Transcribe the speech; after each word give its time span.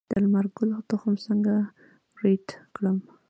د 0.09 0.11
لمر 0.23 0.45
ګل 0.55 0.69
تخم 0.89 1.13
څنګه 1.25 1.53
وریت 2.15 2.47
کړم؟ 2.75 2.97